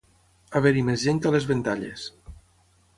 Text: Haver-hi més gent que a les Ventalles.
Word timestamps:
Haver-hi 0.59 0.83
més 0.89 1.03
gent 1.09 1.21
que 1.27 1.31
a 1.33 1.35
les 1.37 1.47
Ventalles. 1.53 2.11